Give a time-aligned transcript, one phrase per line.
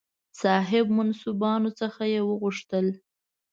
[0.41, 2.87] صاحب منصبانو څخه یې وغوښتل.